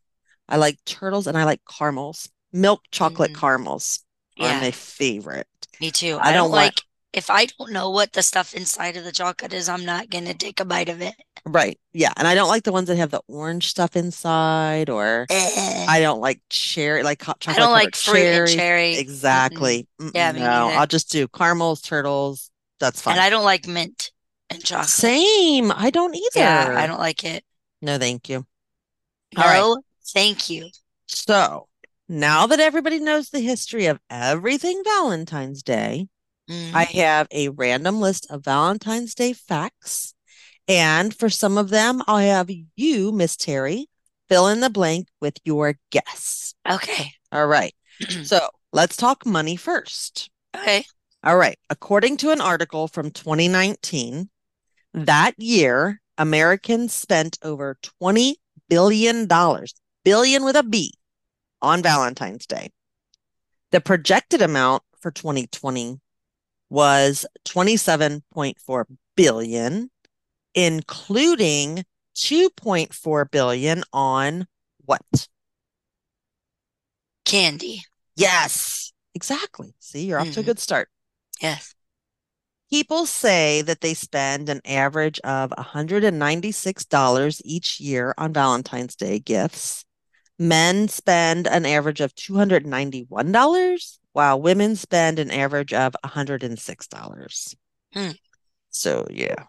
[0.50, 2.28] I like turtles and I like caramels.
[2.56, 3.40] Milk chocolate Mhm.
[3.40, 4.00] caramels
[4.40, 5.46] are my favorite.
[5.78, 6.16] me too.
[6.16, 6.80] I I don't don't want- like
[7.12, 10.32] if I don't know what the stuff inside of the chocolate is, I'm not gonna
[10.34, 11.14] take a bite of it.
[11.44, 11.78] Right.
[11.92, 12.12] Yeah.
[12.16, 15.86] And I don't like the ones that have the orange stuff inside, or Eh.
[15.88, 17.58] I don't like cherry, like hot chocolate.
[17.58, 18.54] I don't like fruit and cherry.
[18.56, 18.96] cherry.
[18.96, 19.86] Exactly.
[20.14, 20.68] Yeah, no.
[20.70, 22.50] I'll just do caramels, turtles.
[22.80, 23.14] That's fine.
[23.16, 23.22] And.
[23.22, 24.10] I don't like mint
[24.50, 24.88] and chocolate.
[24.90, 25.70] Same.
[25.72, 26.76] I don't Yeah, either.
[26.78, 27.44] I don't like it.
[27.82, 28.46] No, thank you.
[29.36, 29.82] All right.
[30.14, 30.70] Thank you.
[31.06, 31.68] So
[32.08, 36.08] now that everybody knows the history of everything Valentine's Day,
[36.48, 36.74] Mm.
[36.74, 40.14] I have a random list of Valentine's Day facts.
[40.68, 43.88] And for some of them, I'll have you, Miss Terry,
[44.28, 46.54] fill in the blank with your guess.
[46.68, 47.12] Okay.
[47.32, 47.74] All right.
[48.24, 50.28] So let's talk money first.
[50.54, 50.84] Okay.
[51.24, 51.58] All right.
[51.70, 54.28] According to an article from 2019,
[54.92, 58.34] that year, Americans spent over $20
[58.68, 59.26] billion,
[60.04, 60.92] billion with a B,
[61.62, 62.70] on Valentine's Day.
[63.72, 66.00] The projected amount for 2020
[66.70, 68.84] was 27.4
[69.16, 69.90] billion,
[70.54, 71.84] including
[72.16, 74.46] 2.4 billion on
[74.84, 75.28] what?
[77.24, 77.82] Candy.
[78.14, 79.74] Yes, exactly.
[79.80, 80.46] See, you're off to a Mhm.
[80.46, 80.88] good start.
[81.40, 81.74] Yes.
[82.70, 89.84] People say that they spend an average of $196 each year on Valentine's Day gifts.
[90.38, 97.57] Men spend an average of $291, while women spend an average of $106.
[97.94, 98.11] Hmm.
[98.70, 99.44] So, yeah.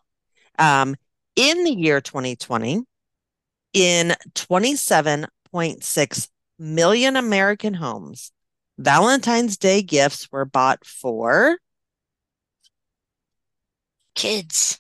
[0.58, 0.96] Um,
[1.36, 2.82] in the year 2020,
[3.74, 8.32] in 27.6 million American homes,
[8.78, 11.58] Valentine's Day gifts were bought for
[14.16, 14.80] Kids.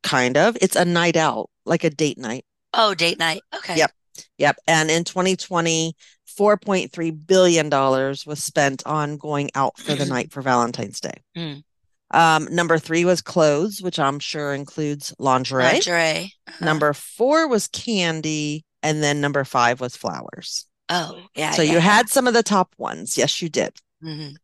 [0.01, 0.57] Kind of.
[0.61, 2.45] It's a night out, like a date night.
[2.73, 3.41] Oh, date night.
[3.55, 3.77] Okay.
[3.77, 3.91] Yep.
[4.37, 4.57] Yep.
[4.67, 10.99] And in 2020, $4.3 billion was spent on going out for the night for Valentine's
[10.99, 11.23] Day.
[11.37, 11.63] Mm.
[12.13, 15.63] Um, number three was clothes, which I'm sure includes lingerie.
[15.63, 16.33] Lingerie.
[16.47, 16.65] Uh-huh.
[16.65, 18.65] Number four was candy.
[18.83, 20.67] And then number five was flowers.
[20.89, 21.51] Oh, yeah.
[21.51, 21.83] So yeah, you yeah.
[21.83, 23.17] had some of the top ones.
[23.17, 23.77] Yes, you did.
[24.03, 24.35] Mhm.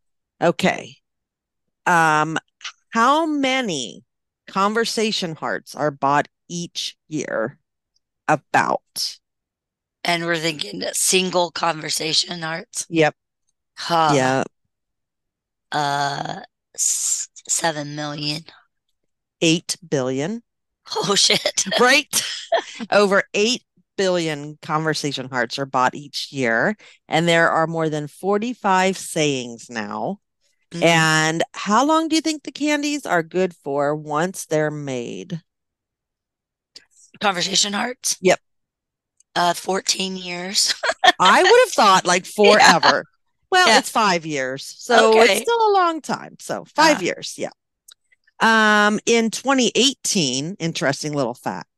[0.42, 0.96] Okay.
[1.86, 2.38] Um,
[2.90, 4.02] how many
[4.48, 7.58] conversation hearts are bought each year?
[8.26, 9.18] About.
[10.04, 12.86] And we're thinking single conversation hearts.
[12.88, 13.14] Yep.
[13.76, 14.12] Huh.
[14.14, 14.44] yeah.
[15.72, 16.40] Uh,
[16.74, 18.42] s- seven million.
[19.40, 20.42] Eight billion.
[20.96, 21.64] Oh shit.
[21.80, 22.24] Right.
[22.90, 23.62] Over eight
[23.96, 26.76] billion conversation hearts are bought each year.
[27.08, 30.20] And there are more than 45 sayings now.
[30.72, 30.82] Mhm.
[30.82, 35.42] And how long do you think the candies are good for once they're made?
[37.20, 38.16] Conversation hearts.
[38.20, 38.40] Yep.
[39.36, 40.74] Uh, 14 years.
[41.18, 43.04] I would have thought like forever.
[43.50, 43.78] Well, Yeah.
[43.78, 44.64] it's five years.
[44.78, 45.32] So Okay.
[45.32, 46.36] it's still a long time.
[46.40, 47.00] So five Ah.
[47.02, 47.34] years.
[47.36, 47.50] Yeah.
[48.40, 51.68] Um, in 2018, interesting little fact.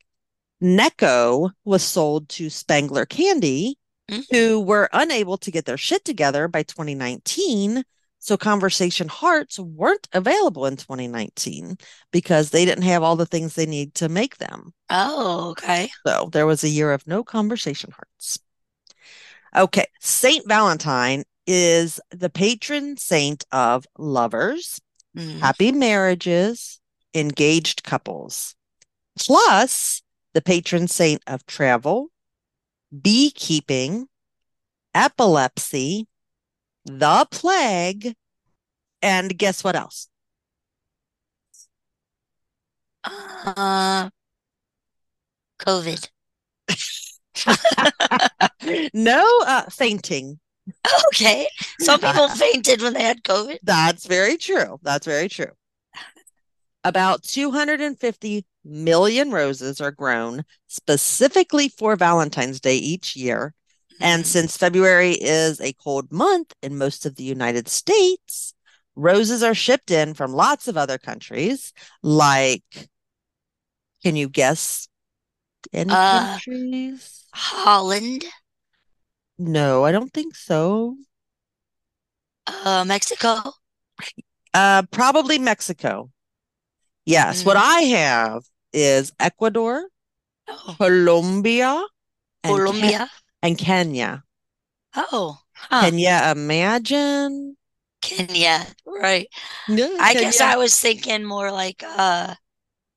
[0.62, 3.78] Necco was sold to Spangler Candy,
[4.11, 4.24] Mhm.
[4.30, 7.82] who were unable to get their shit together by 2019.
[8.20, 11.76] So Conversation Hearts weren't available in 2019
[12.12, 14.72] because they didn't have all the things they need to make them.
[14.88, 15.90] Oh, okay.
[16.06, 18.38] So there was a year of no conversation hearts.
[19.56, 24.81] Okay, Saint Valentine is the patron saint of lovers,
[25.16, 25.40] Mhm.
[25.40, 26.81] happy marriages,
[27.14, 28.55] engaged couples,
[29.18, 30.02] plus
[30.33, 32.09] the patron saint of travel,
[32.98, 34.09] beekeeping,
[34.94, 36.07] epilepsy,
[36.85, 38.14] the plague,
[39.02, 40.09] and guess what else?
[43.05, 44.11] Uh,
[45.59, 46.09] COVID.
[48.94, 50.38] no uh, fainting.
[51.09, 51.48] Okay.
[51.81, 53.59] Some people fainted when they had COVID.
[53.62, 54.79] That's very true.
[54.83, 55.53] That's very true.
[56.85, 63.55] About 250 million roses are grown specifically for Valentine's Day each year.
[64.01, 64.27] And Mhm.
[64.27, 68.55] since February is a cold month in most of the United States,
[68.96, 71.72] roses are shipped in from lots of other countries.
[72.03, 72.88] Like,
[74.03, 74.88] can you guess
[75.72, 77.25] any Uh, countries?
[77.33, 78.25] Holland,
[79.46, 80.96] No, I don't think so.
[82.46, 83.55] uh, Mexico.
[84.55, 86.11] Uh, probably Mexico.
[87.07, 87.62] Yes, what Mm.
[87.62, 89.88] I have is Ecuador,
[90.46, 91.85] Oh, Colombia,
[92.44, 93.11] and Ke- Colombia.
[93.42, 94.24] and Kenya.
[94.96, 95.81] Oh, huh.
[95.81, 97.57] Can you imagine?
[98.02, 98.66] Kenya.
[98.87, 99.28] Right.
[99.66, 102.37] Yeah, I guess I was thinking more like uh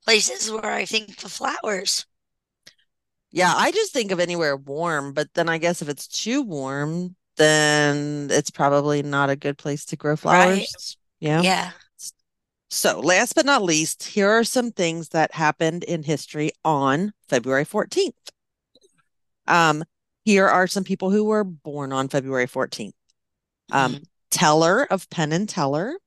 [0.06, 2.06] places where I think the flowers.
[3.36, 7.18] Yeah, I just think of anywhere warm, but then I guess if it's too warm,
[7.36, 10.20] then it's probably not a good place to grow Right.
[10.20, 10.98] flowers.
[11.20, 11.42] Yeah.
[11.42, 11.72] Yeah.
[12.70, 17.66] So, last but not least, here are some things that happened in history on February
[17.66, 18.14] 14th.
[19.48, 19.84] Um,
[20.24, 22.96] here are some people who were born on February 14th.
[23.70, 24.04] Um, Mhm.
[24.32, 26.00] Teller of Penn and Teller,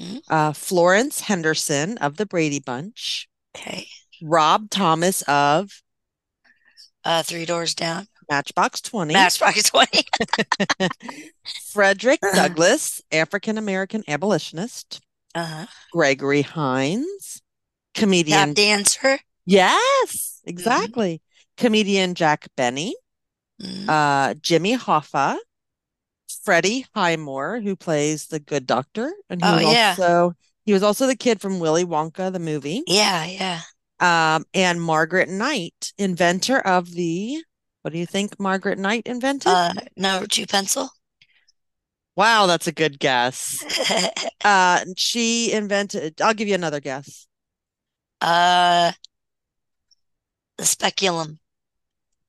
[0.00, 0.20] Mhm.
[0.28, 3.88] uh, Florence Henderson of the Brady Bunch, Okay.
[4.20, 5.80] Rob Thomas of
[7.04, 8.06] Uh, three doors down.
[8.30, 10.04] Matchbox 20, Matchbox 20.
[11.72, 12.20] Frederick.
[12.34, 15.00] Douglass, African American abolitionist,
[15.34, 15.66] Uh-huh.
[15.92, 17.42] Gregory Hines,
[17.94, 18.54] Tap comedian.
[18.54, 19.18] dancer.
[19.44, 21.20] Yes, exactly.
[21.56, 22.94] Comedian Jack Benny,
[23.60, 23.88] Mhm.
[23.88, 25.36] uh, Jimmy Hoffa,
[26.44, 29.94] Freddie Highmore, who plays the good doctor, and he Oh, yeah.
[29.98, 30.34] also
[30.64, 32.82] he was also the kid from Willy Wonka, the movie.
[32.86, 33.60] Yeah, yeah.
[34.02, 37.42] Um, and Margaret Knight, inventor of the,
[37.82, 39.52] what do you think Margaret Knight invented?
[39.52, 40.90] Uh, number two pencil.
[42.16, 43.64] Wow, that's a good guess.
[44.44, 47.28] Uh, she invented, I'll give you another guess.
[48.20, 48.92] uh,
[50.58, 51.38] the speculum.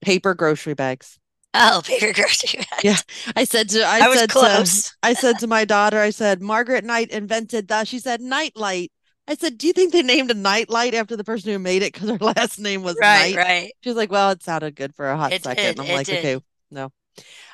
[0.01, 1.19] Paper grocery bags.
[1.53, 2.83] Oh, paper grocery bag.
[2.83, 2.97] Yeah,
[3.35, 4.69] I said to I, I was said to.
[5.03, 7.87] I said to my daughter, I said Margaret Knight invented that.
[7.89, 8.91] She said nightlight.
[9.27, 11.93] I said, "Do you think they named a nightlight after the person who made it
[11.93, 13.71] because her last name was Right, Knight?" right.
[13.81, 15.93] She was like, "Well, it sounded good for a hot It second." did, I'm it
[15.95, 16.19] like, did.
[16.19, 16.91] "Okay, no."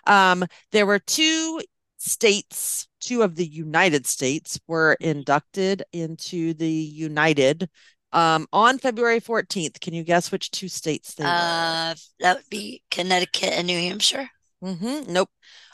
[0.07, 1.61] Um, there were two
[1.97, 7.69] states, two of the United States were inducted into the United
[8.11, 9.79] um on February 14th.
[9.79, 11.29] Can you guess which two states they were?
[11.29, 14.29] Uh, that would be Connecticut and New Hampshire.
[14.63, 15.11] Mm-hmm.
[15.13, 15.29] Nope.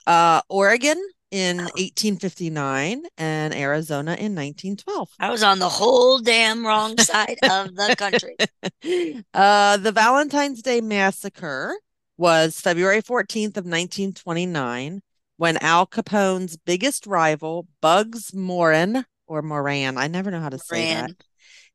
[0.06, 1.64] Uh, Oregon in Oh.
[1.78, 5.10] 1859 and Arizona in 1912.
[5.20, 8.36] I was on the whole damn wrong side of the country.
[9.34, 11.76] Uh, the Valentine's Day Massacre
[12.18, 15.02] was February 14th of 1929
[15.38, 19.98] when Al Capone's biggest rival, Bugs Moran, or Moran.
[19.98, 21.12] I never know how to say that.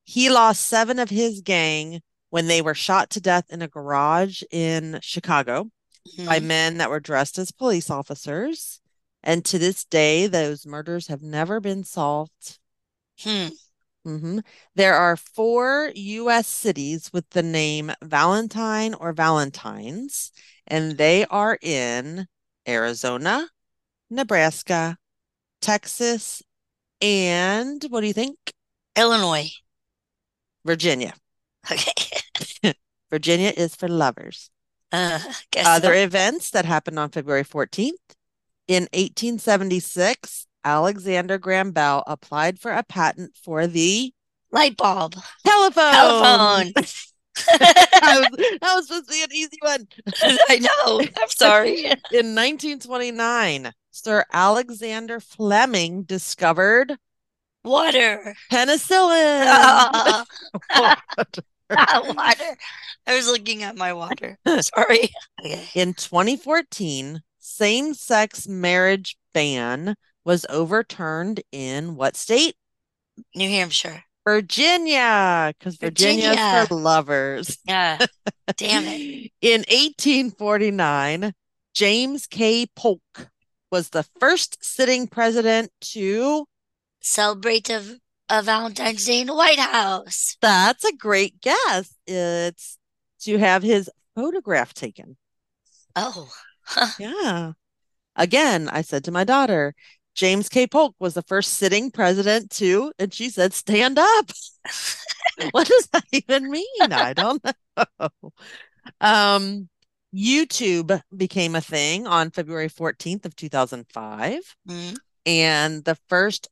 [0.05, 4.43] He lost seven of his gang when they were shot to death in a garage
[4.51, 5.69] in Chicago
[6.27, 6.45] by Mhm.
[6.45, 8.81] men that were dressed as police officers.
[9.23, 12.59] And to this day, those murders have never been solved.
[13.21, 13.49] Hmm.
[14.05, 14.39] hmm
[14.75, 16.47] There are four U.S.
[16.49, 20.33] cities with the name Valentine or Valentines,
[20.67, 22.27] and they are in
[22.67, 23.49] Arizona,
[24.11, 24.99] Nebraska,
[25.61, 26.43] Texas,
[27.01, 28.39] and what do you think?
[28.97, 29.51] Illinois.
[30.65, 31.15] Virginia.
[31.71, 31.93] Okay.
[33.11, 34.51] Virginia is for lovers.
[34.93, 35.21] Uh,
[35.57, 36.01] Other so.
[36.01, 38.17] events that happened on February 14th.
[38.71, 44.15] In 1876, Alexander Graham Bell applied for a patent for the
[44.53, 45.17] light bulb.
[45.45, 45.93] telephone.
[45.93, 46.73] Telephone.
[47.59, 49.89] that, was, that was supposed to be an easy one.
[50.49, 51.01] I know.
[51.01, 51.87] I'm sorry.
[51.87, 56.97] In 1929, Sir Alexander Fleming discovered
[57.65, 58.37] Water.
[58.53, 59.47] penicillin.
[59.49, 60.25] Ah,
[61.69, 62.57] water.
[63.09, 64.39] I was looking at my water.
[64.61, 65.11] Sorry.
[65.75, 69.95] In 2014, same-sex marriage ban
[70.25, 72.55] was overturned in what state?
[73.35, 74.05] New Hampshire.
[74.25, 76.67] Virginia, because Virginia is Virginia.
[76.67, 77.59] for lovers.
[77.65, 77.99] Yeah.
[78.57, 79.33] Damn it.
[79.41, 81.33] In 1849,
[81.75, 82.67] James K.
[82.77, 83.31] Polk
[83.73, 86.45] was the first sitting president to.
[87.01, 87.99] Celebrate a, of
[88.29, 90.37] uh, Valentine's Day in the White House.
[90.43, 91.95] That's a great guess.
[92.07, 92.77] It's
[93.23, 95.17] to have his photograph taken.
[95.97, 96.29] Oh.
[96.99, 97.53] Yeah.
[98.17, 99.75] Again, I said to my daughter,
[100.15, 100.67] James K.
[100.67, 104.31] Polk was the first sitting president to, and she said, stand up.
[105.53, 106.67] what does that even mean?
[106.93, 107.43] I don't
[108.01, 108.09] know.
[109.01, 109.69] Um,
[110.15, 114.97] YouTube became a thing on February 14th of 2005, Mm.
[115.25, 116.49] and the first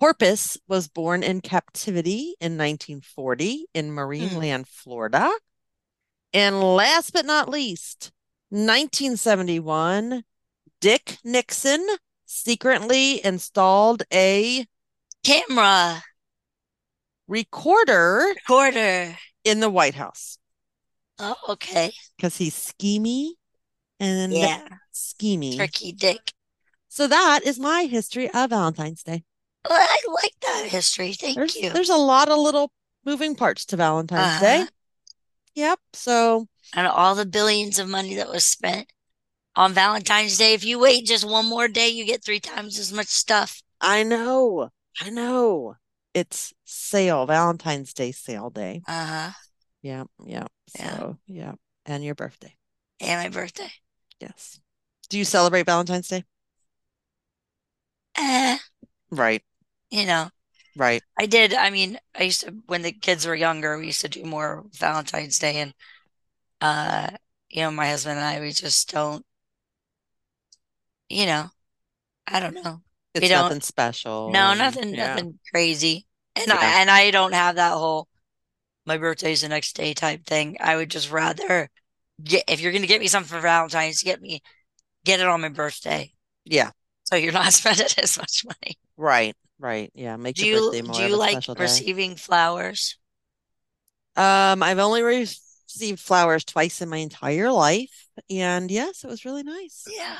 [0.00, 5.30] porpoise was born in captivity in 1940 in Marineland, Florida.
[6.32, 8.10] And last but not least,
[8.52, 10.24] 1971,
[10.80, 11.86] Dick Nixon
[12.26, 14.66] secretly installed a
[15.24, 16.02] Camera.
[17.28, 19.16] recorder Recorder.
[19.44, 20.38] in the White House
[21.18, 21.92] Oh, okay.
[22.16, 23.32] because he's schemy
[23.98, 24.66] and Yeah.
[24.92, 25.56] schemy.
[25.56, 26.32] Turkey dick.
[26.88, 29.24] So that is my history of Valentine's Day.
[29.68, 31.14] Well, I like that history.
[31.14, 31.70] Thank There's you.
[31.70, 32.70] there's a lot of little
[33.04, 34.56] moving parts to Valentine's Day.
[34.62, 34.70] Uh-huh.
[35.54, 35.80] Yep.
[35.94, 38.90] So And all the billions of money that was spent
[39.54, 40.54] on Valentine's Day.
[40.54, 43.62] If you wait just one more day, you get three times as much stuff.
[43.80, 44.70] I know,
[45.00, 45.76] I know.
[46.14, 48.82] It's sale, Valentine's Day sale day.
[48.86, 49.30] Uh-huh.
[49.82, 50.04] Yeah.
[50.24, 50.48] yep.
[50.78, 50.96] Yeah.
[50.98, 51.52] So, yeah.
[51.86, 52.54] And your birthday.
[53.00, 53.70] And my birthday.
[54.20, 54.60] Yes.
[55.08, 56.24] Do you celebrate Valentine's Day?
[58.16, 58.58] Eh,
[59.10, 59.42] Right,
[59.90, 60.30] you know,
[60.76, 61.02] right.
[61.18, 61.52] I did.
[61.52, 64.64] I mean, I used to, when the kids were younger, we used to do more
[64.72, 65.74] Valentine's Day and,
[66.62, 67.10] uh,
[67.50, 69.26] you know, my husband and I, we just don't,
[71.08, 71.50] you know,
[72.26, 72.82] I don't know.
[73.14, 74.30] It's don't- nothing special.
[74.32, 75.14] No, nothing, yeah.
[75.14, 76.06] nothing crazy.
[76.36, 76.58] And Yeah.
[76.60, 78.08] I and I don't have that whole
[78.86, 80.58] my birthday's the next day type thing.
[80.60, 81.70] I would just rather
[82.22, 84.42] get if you're gonna get me something for Valentine's, get me
[85.04, 86.12] get it on my birthday.
[86.44, 86.72] Yeah,
[87.04, 88.78] So you're not spending as much money.
[88.96, 89.90] right, right.
[89.94, 92.98] Yeah, make Do you birthday more do you like receiving flowers?
[94.16, 95.02] Um, I've only
[95.74, 99.84] received flowers twice in my entire life, and yes, it was really nice.
[99.88, 100.16] Yeah.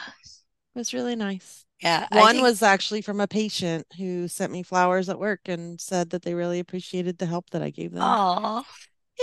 [0.75, 1.65] It was really nice.
[1.83, 2.07] Yeah.
[2.13, 6.11] One think- was actually from a patient who sent me flowers at work and said
[6.11, 8.03] that they really appreciated the help that I gave them.
[8.05, 8.65] Oh,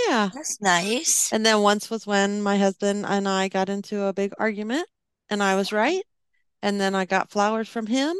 [0.08, 0.30] Yeah.
[0.34, 1.32] that's nice.
[1.32, 4.88] And then once was when my husband and I got into a big argument
[5.30, 6.04] and I was right.
[6.62, 8.16] And then I got flowers from him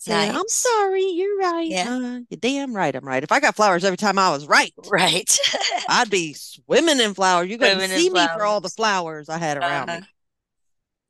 [0.00, 1.66] saying, I'm sorry, you're right.
[1.68, 1.90] Yeah.
[1.94, 3.22] Uh, you're damn right, I'm right.
[3.22, 5.38] If I got flowers every time I was right, Right.
[5.88, 7.48] I'd be swimming in flowers.
[7.48, 9.28] You couldn't Swimming see me for all the flowers.
[9.28, 10.00] I had around Uh-huh.
[10.00, 10.06] me.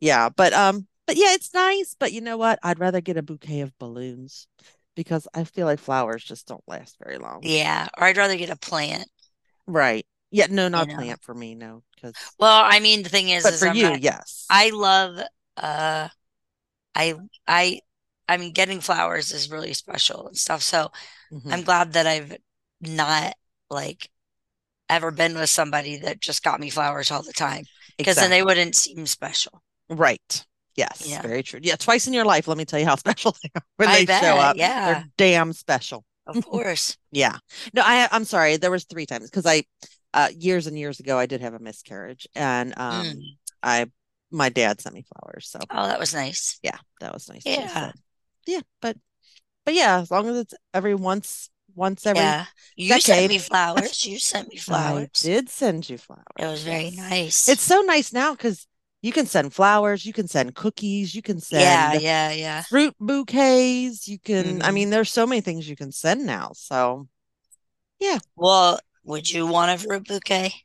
[0.01, 1.95] Yeah, but um, but yeah, it's nice.
[1.99, 2.59] But you know what?
[2.63, 4.47] I'd rather get a bouquet of balloons
[4.97, 7.41] because I feel like flowers just don't last very long.
[7.43, 7.87] Yeah.
[7.99, 9.09] Or I'd rather get a plant.
[9.67, 10.07] Right.
[10.33, 10.95] Yeah, no, not a know.
[10.97, 13.77] plant for me, no, because Well, I mean, the thing is, but is for I'm
[13.77, 14.47] you, not- yes.
[14.49, 15.19] I love
[15.57, 16.09] uh
[16.95, 17.15] I
[17.47, 17.81] I
[18.31, 20.63] I mean getting flowers is really special and stuff.
[20.63, 20.91] So
[21.33, 21.53] Mhm.
[21.53, 22.37] I'm glad that I've
[22.81, 23.35] not
[23.71, 24.11] like
[24.89, 27.65] ever been with somebody that just got me flowers all the time
[27.99, 29.63] because then they wouldn't seem special.
[29.89, 30.47] Right.
[30.77, 31.23] Yes, Yeah.
[31.23, 31.61] very true.
[31.63, 34.05] Yeah, twice in your life, let me tell you how special they are when I
[34.05, 34.57] they show up.
[34.57, 34.87] yeah.
[34.87, 36.05] They're damn special.
[36.27, 36.97] Of course.
[37.11, 37.39] Yeah.
[37.73, 38.57] No, I I'm sorry.
[38.57, 39.65] There was three times because I
[40.15, 43.23] uh years and years ago I did have a miscarriage and um Mm.
[43.63, 43.87] I
[44.31, 45.49] my dad sent me flowers.
[45.49, 46.59] So Oh, that was nice.
[46.63, 47.51] yeah, that was nice too.
[47.51, 47.93] Yeah.
[47.93, 47.99] So,
[48.51, 48.97] yeah, but
[49.65, 52.47] but yeah, as long as it's every once once every Yeah.
[52.77, 54.05] You sent me flowers.
[54.07, 55.09] You sent me flowers.
[55.23, 56.25] I did send you flowers.
[56.39, 57.49] It was very nice.
[57.49, 58.67] It's so nice now because
[59.03, 62.65] you can send flowers, you can send cookies, you can send yeah, yeah, yeah.
[62.69, 64.75] fruit bouquets, you can, I Mhm.
[64.75, 66.53] mean, there's so many things you can send now.
[66.55, 67.09] So,
[68.01, 68.19] yeah.
[68.35, 70.65] Well, would you want a fruit bouquet?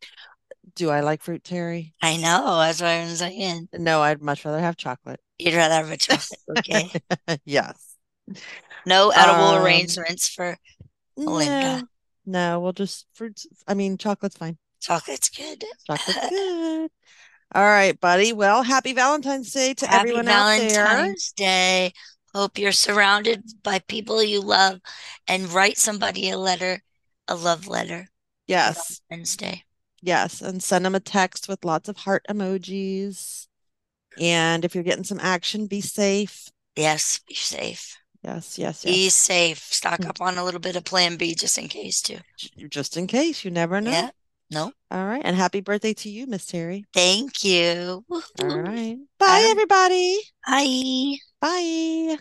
[0.76, 1.94] do I like fruit, Terry?
[2.02, 3.68] I know, that's what I'm saying.
[3.78, 5.20] No, I'd much rather have chocolate.
[5.38, 6.92] You'd rather have a chocolate bouquet.
[7.46, 7.96] yes.
[8.86, 10.58] No edible Um, arrangements for
[11.18, 11.82] Melinda.
[12.26, 13.46] No, no, we'll just fruits.
[13.68, 14.58] I mean, chocolate's fine.
[14.80, 15.64] chocolate's good.
[15.88, 16.90] Chocolate's good.
[17.54, 18.34] All right, buddy.
[18.34, 20.86] Well, happy Valentine's Day to Happy everyone out there.
[20.86, 21.94] Valentine's Day.
[22.34, 24.80] Hope you're surrounded by people you love
[25.28, 26.82] and write somebody a letter,
[27.28, 28.08] a love letter.
[28.48, 29.64] Yes, Wednesday.
[30.02, 33.48] yes, and send them a text with lots of heart emojis.
[34.20, 36.50] And if you're getting some action, be safe.
[36.76, 37.98] Yes, be safe.
[38.24, 38.94] Yes, yes, yes.
[38.94, 39.60] Be safe.
[39.72, 40.10] Stock Mm.
[40.10, 42.18] up on a little bit of Plan B just in case too.
[42.70, 43.92] Just in case, you never know.
[43.92, 44.10] Yeah.
[44.52, 44.72] No.
[44.92, 46.86] All right, and happy birthday to you, Miss Terry.
[46.94, 48.06] Thank you.
[48.10, 48.98] All right.
[49.20, 50.20] Bye, Um, everybody.
[50.48, 51.18] Bye.
[51.42, 52.18] Bye.